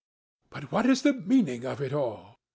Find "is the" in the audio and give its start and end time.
0.87-1.13